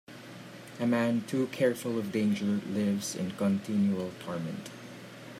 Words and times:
A 0.79 0.87
man 0.87 1.25
too 1.27 1.45
careful 1.51 1.99
of 1.99 2.11
danger 2.11 2.45
lives 2.67 3.13
in 3.13 3.29
continual 3.37 4.09
torment. 4.25 4.71